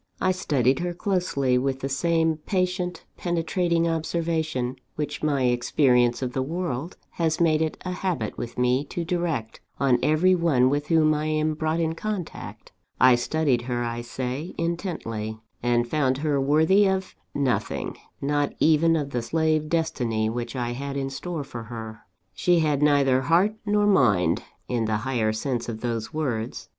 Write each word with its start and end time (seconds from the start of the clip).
I 0.19 0.31
studied 0.31 0.79
her 0.79 0.95
closely, 0.95 1.59
with 1.59 1.81
the 1.81 1.87
same 1.87 2.37
patient, 2.37 3.05
penetrating 3.17 3.87
observation, 3.87 4.77
which 4.95 5.21
my 5.21 5.43
experience 5.43 6.23
of 6.23 6.33
the 6.33 6.41
world 6.41 6.97
has 7.19 7.39
made 7.39 7.61
it 7.61 7.77
a 7.85 7.91
habit 7.91 8.35
with 8.35 8.57
me 8.57 8.83
to 8.85 9.05
direct 9.05 9.59
on 9.79 9.99
every 10.01 10.33
one 10.33 10.71
with 10.71 10.87
whom 10.87 11.13
I 11.13 11.27
am 11.27 11.53
brought 11.53 11.79
in 11.79 11.93
contact 11.93 12.71
I 12.99 13.13
studied 13.13 13.61
her, 13.69 13.83
I 13.83 14.01
say, 14.01 14.55
intently; 14.57 15.39
and 15.61 15.87
found 15.87 16.17
her 16.17 16.41
worthy 16.41 16.89
of 16.89 17.13
nothing, 17.35 17.95
not 18.19 18.53
even 18.59 18.95
of 18.95 19.11
the 19.11 19.21
slave 19.21 19.69
destiny 19.69 20.31
which 20.31 20.55
I 20.55 20.71
had 20.71 20.97
in 20.97 21.11
store 21.11 21.43
for 21.43 21.65
her. 21.65 21.99
"She 22.33 22.61
had 22.61 22.81
neither 22.81 23.21
heart 23.21 23.53
nor 23.67 23.85
mind, 23.85 24.41
in 24.67 24.85
the 24.85 24.97
higher 25.05 25.31
sense 25.31 25.69
of 25.69 25.81
those 25.81 26.11
words. 26.11 26.69